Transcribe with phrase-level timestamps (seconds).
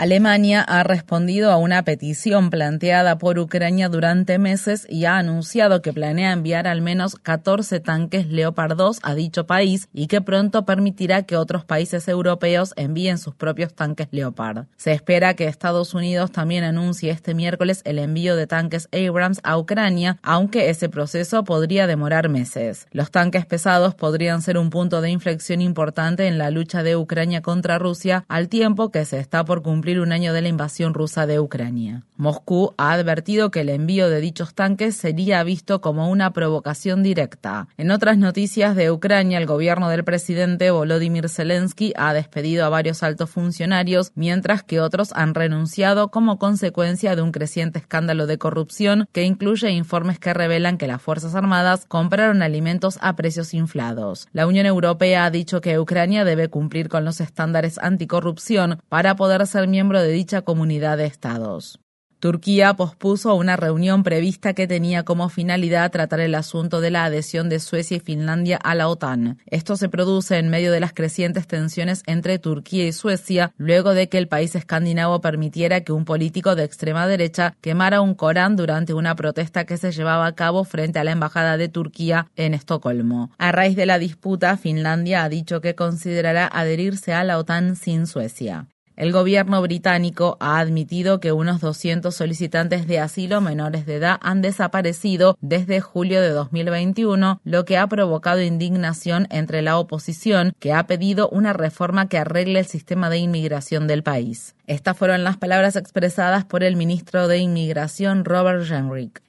[0.00, 5.92] Alemania ha respondido a una petición planteada por Ucrania durante meses y ha anunciado que
[5.92, 11.24] planea enviar al menos 14 tanques Leopard 2 a dicho país y que pronto permitirá
[11.24, 14.68] que otros países europeos envíen sus propios tanques Leopard.
[14.78, 19.58] Se espera que Estados Unidos también anuncie este miércoles el envío de tanques Abrams a
[19.58, 22.86] Ucrania, aunque ese proceso podría demorar meses.
[22.90, 27.42] Los tanques pesados podrían ser un punto de inflexión importante en la lucha de Ucrania
[27.42, 31.26] contra Rusia al tiempo que se está por cumplir un año de la invasión rusa
[31.26, 32.04] de Ucrania.
[32.16, 37.66] Moscú ha advertido que el envío de dichos tanques sería visto como una provocación directa.
[37.78, 43.02] En otras noticias de Ucrania, el gobierno del presidente Volodymyr Zelensky ha despedido a varios
[43.02, 49.08] altos funcionarios, mientras que otros han renunciado como consecuencia de un creciente escándalo de corrupción
[49.12, 54.28] que incluye informes que revelan que las Fuerzas Armadas compraron alimentos a precios inflados.
[54.32, 59.46] La Unión Europea ha dicho que Ucrania debe cumplir con los estándares anticorrupción para poder
[59.46, 61.80] ser miembro miembro de dicha comunidad de estados.
[62.18, 67.48] Turquía pospuso una reunión prevista que tenía como finalidad tratar el asunto de la adhesión
[67.48, 69.38] de Suecia y Finlandia a la OTAN.
[69.46, 74.10] Esto se produce en medio de las crecientes tensiones entre Turquía y Suecia, luego de
[74.10, 78.92] que el país escandinavo permitiera que un político de extrema derecha quemara un Corán durante
[78.92, 83.30] una protesta que se llevaba a cabo frente a la embajada de Turquía en Estocolmo.
[83.38, 88.06] A raíz de la disputa, Finlandia ha dicho que considerará adherirse a la OTAN sin
[88.06, 88.66] Suecia.
[89.00, 94.42] El gobierno británico ha admitido que unos 200 solicitantes de asilo menores de edad han
[94.42, 100.86] desaparecido desde julio de 2021, lo que ha provocado indignación entre la oposición, que ha
[100.86, 104.54] pedido una reforma que arregle el sistema de inmigración del país.
[104.66, 109.22] Estas fueron las palabras expresadas por el ministro de Inmigración Robert Jenrick.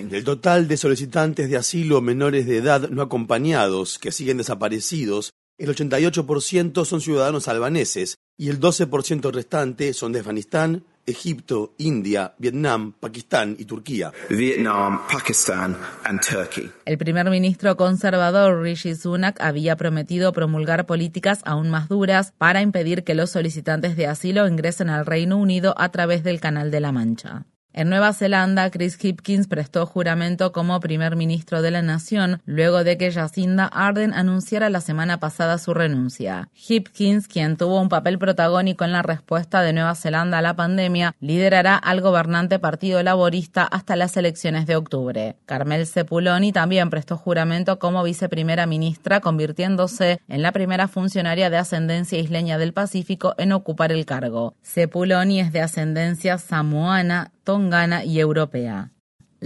[0.00, 5.74] Del total de solicitantes de asilo menores de edad no acompañados que siguen desaparecidos, el
[5.74, 13.56] 88% son ciudadanos albaneses y el 12% restante son de Afganistán, Egipto, India, Vietnam, Pakistán
[13.58, 14.12] y Turquía.
[14.30, 16.70] Vietnam, Pakistán and Turkey.
[16.86, 23.04] El primer ministro conservador Rishi Sunak había prometido promulgar políticas aún más duras para impedir
[23.04, 26.90] que los solicitantes de asilo ingresen al Reino Unido a través del Canal de la
[26.90, 27.46] Mancha.
[27.76, 32.96] En Nueva Zelanda, Chris Hipkins prestó juramento como primer ministro de la nación luego de
[32.96, 36.50] que Jacinda Ardern anunciara la semana pasada su renuncia.
[36.54, 41.16] Hipkins, quien tuvo un papel protagónico en la respuesta de Nueva Zelanda a la pandemia,
[41.18, 45.34] liderará al gobernante Partido Laborista hasta las elecciones de octubre.
[45.44, 52.20] Carmel Sepuloni también prestó juramento como viceprimera ministra, convirtiéndose en la primera funcionaria de ascendencia
[52.20, 54.54] isleña del Pacífico en ocupar el cargo.
[54.62, 58.93] Sepuloni es de ascendencia samoana, tongana y europea.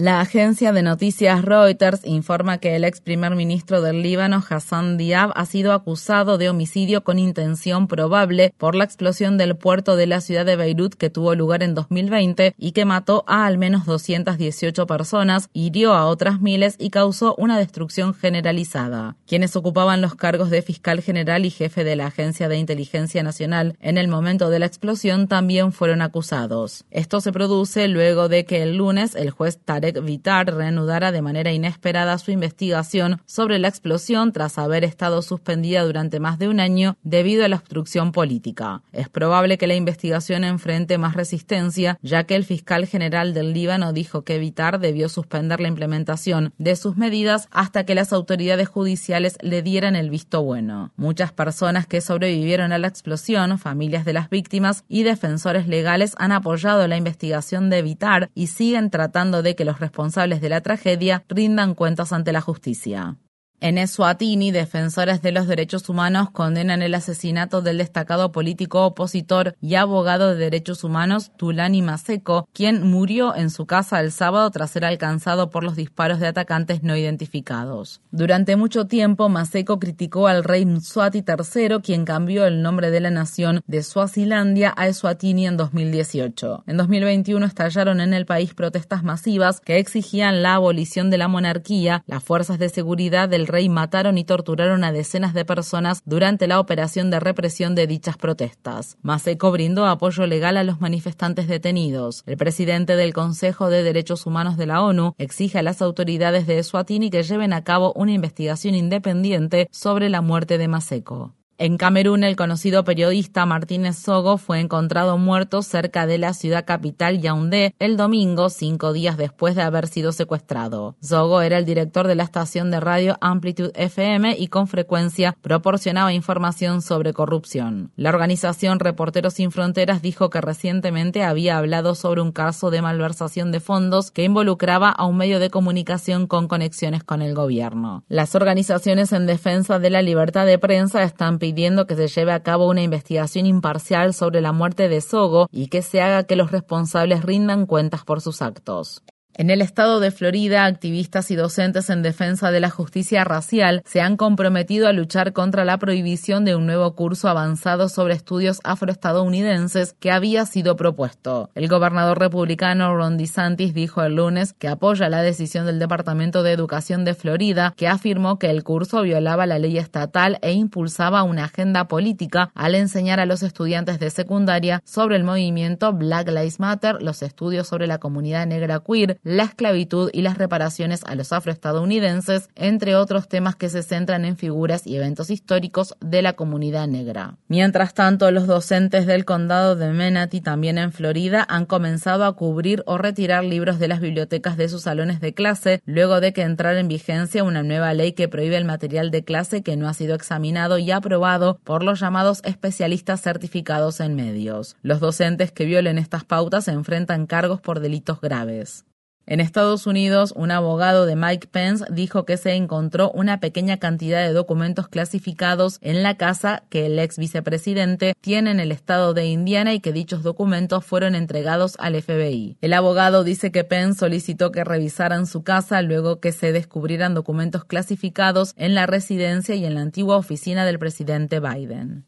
[0.00, 5.32] La agencia de noticias Reuters informa que el ex primer ministro del Líbano, Hassan Diab,
[5.34, 10.20] ha sido acusado de homicidio con intención probable por la explosión del puerto de la
[10.20, 14.86] ciudad de Beirut que tuvo lugar en 2020 y que mató a al menos 218
[14.86, 19.16] personas, hirió a otras miles y causó una destrucción generalizada.
[19.26, 23.76] Quienes ocupaban los cargos de fiscal general y jefe de la Agencia de Inteligencia Nacional
[23.80, 26.84] en el momento de la explosión también fueron acusados.
[26.92, 31.52] Esto se produce luego de que el lunes el juez Tarek Vitar reanudara de manera
[31.52, 36.96] inesperada su investigación sobre la explosión tras haber estado suspendida durante más de un año
[37.02, 38.82] debido a la obstrucción política.
[38.92, 43.92] Es probable que la investigación enfrente más resistencia, ya que el fiscal general del Líbano
[43.92, 49.36] dijo que Vitar debió suspender la implementación de sus medidas hasta que las autoridades judiciales
[49.40, 50.92] le dieran el visto bueno.
[50.96, 56.32] Muchas personas que sobrevivieron a la explosión, familias de las víctimas y defensores legales han
[56.32, 61.24] apoyado la investigación de Vitar y siguen tratando de que los responsables de la tragedia
[61.28, 63.18] rindan cuentas ante la justicia.
[63.60, 69.74] En Eswatini, defensores de los derechos humanos condenan el asesinato del destacado político opositor y
[69.74, 74.84] abogado de derechos humanos Tulani Maseko, quien murió en su casa el sábado tras ser
[74.84, 78.00] alcanzado por los disparos de atacantes no identificados.
[78.12, 83.10] Durante mucho tiempo, Maseko criticó al rey Mswati III, quien cambió el nombre de la
[83.10, 86.62] nación de Swazilandia a Eswatini en 2018.
[86.68, 92.04] En 2021 estallaron en el país protestas masivas que exigían la abolición de la monarquía,
[92.06, 96.60] las fuerzas de seguridad del rey mataron y torturaron a decenas de personas durante la
[96.60, 98.96] operación de represión de dichas protestas.
[99.02, 102.22] Maseko brindó apoyo legal a los manifestantes detenidos.
[102.26, 106.58] El presidente del Consejo de Derechos Humanos de la ONU exige a las autoridades de
[106.58, 111.37] Eswatini que lleven a cabo una investigación independiente sobre la muerte de Maseko.
[111.60, 117.20] En Camerún, el conocido periodista Martínez Sogo fue encontrado muerto cerca de la ciudad capital
[117.20, 120.94] Yaoundé el domingo, cinco días después de haber sido secuestrado.
[121.02, 126.12] Sogo era el director de la estación de radio Amplitude FM y con frecuencia proporcionaba
[126.12, 127.90] información sobre corrupción.
[127.96, 133.50] La organización Reporteros Sin Fronteras dijo que recientemente había hablado sobre un caso de malversación
[133.50, 138.04] de fondos que involucraba a un medio de comunicación con conexiones con el gobierno.
[138.06, 141.47] Las organizaciones en defensa de la libertad de prensa están pidiendo
[141.86, 145.82] que se lleve a cabo una investigación imparcial sobre la muerte de Sogo y que
[145.82, 149.02] se haga que los responsables rindan cuentas por sus actos.
[149.40, 154.00] En el estado de Florida, activistas y docentes en defensa de la justicia racial se
[154.00, 159.94] han comprometido a luchar contra la prohibición de un nuevo curso avanzado sobre estudios afroestadounidenses
[160.00, 161.50] que había sido propuesto.
[161.54, 166.50] El gobernador republicano Ron DeSantis dijo el lunes que apoya la decisión del Departamento de
[166.50, 171.44] Educación de Florida, que afirmó que el curso violaba la ley estatal e impulsaba una
[171.44, 177.00] agenda política al enseñar a los estudiantes de secundaria sobre el movimiento Black Lives Matter,
[177.00, 182.48] los estudios sobre la comunidad negra queer, la esclavitud y las reparaciones a los afroestadounidenses,
[182.56, 187.36] entre otros temas que se centran en figuras y eventos históricos de la comunidad negra.
[187.46, 192.82] Mientras tanto, los docentes del condado de Menatee, también en Florida, han comenzado a cubrir
[192.86, 196.80] o retirar libros de las bibliotecas de sus salones de clase, luego de que entrara
[196.80, 200.14] en vigencia una nueva ley que prohíbe el material de clase que no ha sido
[200.14, 204.76] examinado y aprobado por los llamados especialistas certificados en medios.
[204.82, 208.86] Los docentes que violen estas pautas se enfrentan cargos por delitos graves.
[209.30, 214.26] En Estados Unidos, un abogado de Mike Pence dijo que se encontró una pequeña cantidad
[214.26, 219.26] de documentos clasificados en la casa que el ex vicepresidente tiene en el estado de
[219.26, 222.56] Indiana y que dichos documentos fueron entregados al FBI.
[222.62, 227.66] El abogado dice que Pence solicitó que revisaran su casa luego que se descubrieran documentos
[227.66, 232.07] clasificados en la residencia y en la antigua oficina del presidente Biden.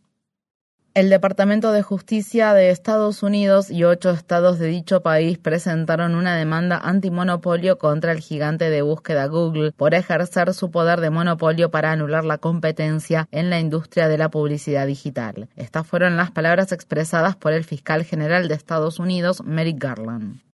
[0.92, 6.34] El Departamento de Justicia de Estados Unidos y ocho estados de dicho país presentaron una
[6.34, 11.92] demanda antimonopolio contra el gigante de búsqueda Google por ejercer su poder de monopolio para
[11.92, 15.48] anular la competencia en la industria de la publicidad digital.
[15.54, 20.49] Estas fueron las palabras expresadas por el fiscal general de Estados Unidos, Merrick Garland.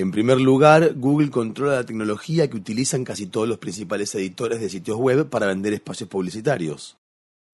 [0.00, 4.68] En primer lugar, Google controla la tecnología que utilizan casi todos los principales editores de
[4.68, 6.96] sitios web para vender espacios publicitarios.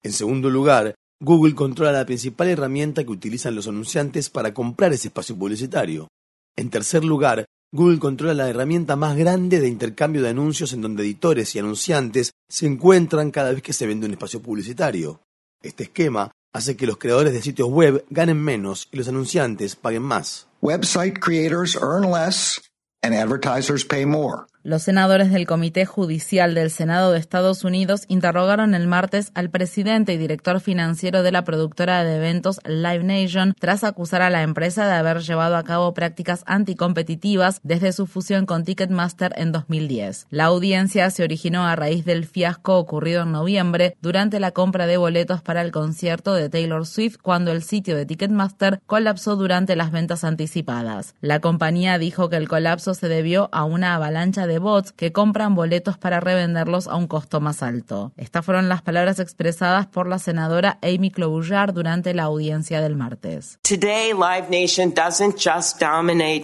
[0.01, 5.09] En segundo lugar, Google controla la principal herramienta que utilizan los anunciantes para comprar ese
[5.09, 6.07] espacio publicitario.
[6.55, 11.03] En tercer lugar, Google controla la herramienta más grande de intercambio de anuncios en donde
[11.03, 15.21] editores y anunciantes se encuentran cada vez que se vende un espacio publicitario.
[15.61, 20.03] Este esquema hace que los creadores de sitios web ganen menos y los anunciantes paguen
[20.03, 20.47] más.
[20.61, 22.59] Website creators earn less
[23.01, 24.48] and advertisers pay more.
[24.61, 30.13] Los senadores del Comité Judicial del Senado de Estados Unidos interrogaron el martes al presidente
[30.13, 34.85] y director financiero de la productora de eventos Live Nation tras acusar a la empresa
[34.85, 40.27] de haber llevado a cabo prácticas anticompetitivas desde su fusión con Ticketmaster en 2010.
[40.29, 44.97] La audiencia se originó a raíz del fiasco ocurrido en noviembre durante la compra de
[44.97, 49.91] boletos para el concierto de Taylor Swift cuando el sitio de Ticketmaster colapsó durante las
[49.91, 51.15] ventas anticipadas.
[51.21, 55.53] La compañía dijo que el colapso se debió a una avalancha de bots que compran
[55.53, 58.11] boletos para revenderlos a un costo más alto.
[58.17, 63.59] Estas fueron las palabras expresadas por la senadora Amy Klobuchar durante la audiencia del martes.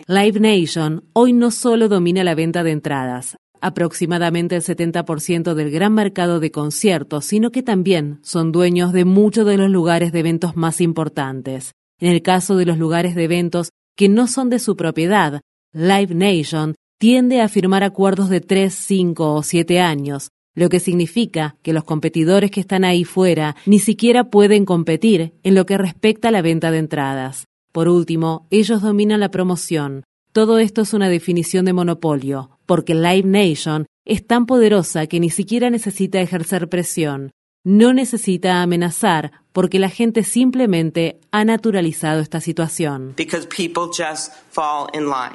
[0.08, 5.94] Live Nation hoy no solo domina la venta de entradas, aproximadamente el 70% del gran
[5.94, 10.56] mercado de conciertos, sino que también son dueños de muchos de los lugares de eventos
[10.56, 11.74] más importantes.
[12.00, 15.42] En el caso de los lugares de eventos que no son de su propiedad,
[15.74, 21.56] Live Nation tiende a firmar acuerdos de 3, 5 o 7 años, lo que significa
[21.62, 26.30] que los competidores que están ahí fuera ni siquiera pueden competir en lo que respecta
[26.30, 27.46] a la venta de entradas.
[27.72, 30.04] Por último, ellos dominan la promoción.
[30.32, 35.30] Todo esto es una definición de monopolio, porque Live Nation es tan poderosa que ni
[35.30, 37.34] siquiera necesita ejercer presión.
[37.64, 43.16] No necesita amenazar porque la gente simplemente ha naturalizado esta situación.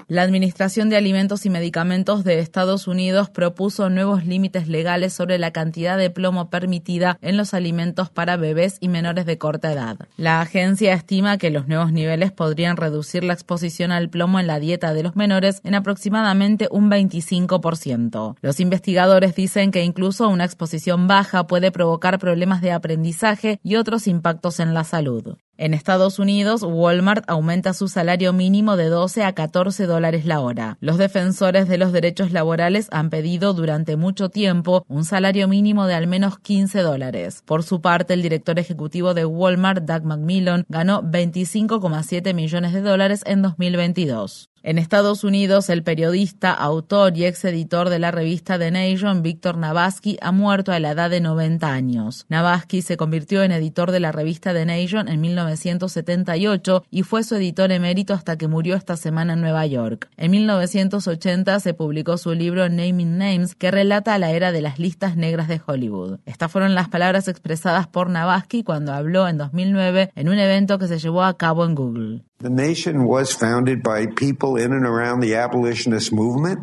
[0.08, 5.52] La Administración de Alimentos y Medicamentos de Estados Unidos propuso nuevos límites legales sobre la
[5.52, 9.96] cantidad de plomo permitida en los alimentos para bebés y menores de corta edad.
[10.18, 14.60] La agencia estima que los nuevos niveles podrían reducir la exposición al plomo en la
[14.60, 18.36] dieta de los menores en aproximadamente un 25%.
[18.42, 24.10] Los investigadores dicen que incluso una exposición baja puede provocar problemas de aprendizaje y otros
[24.11, 25.37] impactos en la salud.
[25.57, 30.79] En Estados Unidos, Walmart aumenta su salario mínimo de 12 a 14 dólares la hora.
[30.81, 35.95] Los defensores de los derechos laborales han pedido durante mucho tiempo un salario mínimo de
[35.95, 37.43] al menos 15 dólares.
[37.45, 43.23] Por su parte, el director ejecutivo de Walmart, Doug McMillan, ganó 25,7 millones de dólares
[43.26, 44.50] en 2022.
[44.62, 49.57] En Estados Unidos, el periodista, autor y ex editor de la revista The Nation, Víctor
[49.57, 52.26] Navasky, ha muerto a la edad de 90 años.
[52.29, 57.37] Navasky se convirtió en editor de la revista The Nation en 1978 y fue su
[57.37, 60.11] editor emérito hasta que murió esta semana en Nueva York.
[60.19, 65.17] En 1980 se publicó su libro Naming Names, que relata la era de las listas
[65.17, 66.19] negras de Hollywood.
[66.26, 70.87] Estas fueron las palabras expresadas por Navasky cuando habló en 2009 en un evento que
[70.87, 72.29] se llevó a cabo en Google.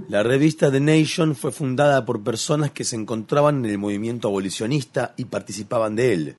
[0.09, 5.13] La revista The Nation fue fundada por personas que se encontraban en el movimiento abolicionista
[5.17, 6.37] y participaban de él.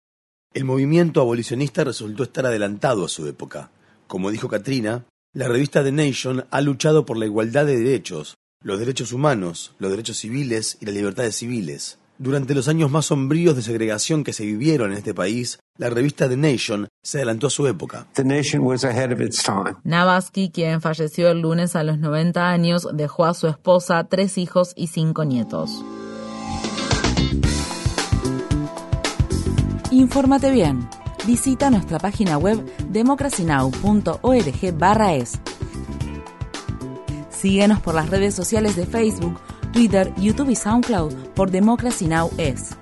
[0.52, 3.70] El movimiento abolicionista resultó estar adelantado a su época.
[4.08, 8.80] Como dijo Katrina, la revista The Nation ha luchado por la igualdad de derechos, los
[8.80, 11.98] derechos humanos, los derechos civiles y las libertades civiles.
[12.18, 16.28] Durante los años más sombríos de segregación que se vivieron en este país, la revista
[16.28, 18.06] The Nation se adelantó a su época.
[18.14, 19.76] The Nation was ahead of its time.
[19.84, 24.72] Navasky, quien falleció el lunes a los 90 años, dejó a su esposa, tres hijos
[24.76, 25.70] y cinco nietos.
[29.90, 30.88] Infórmate bien.
[31.26, 32.58] Visita nuestra página web
[32.90, 35.32] democracynow.org/es.
[37.30, 39.38] Síguenos por las redes sociales de Facebook,
[39.72, 42.30] Twitter, YouTube y SoundCloud por Democracy Now!
[42.36, 42.77] es.